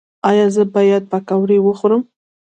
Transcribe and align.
ایا 0.29 0.45
زه 0.55 0.63
باید 0.75 1.03
پکوړه 1.11 1.57
وخورم؟ 1.61 2.01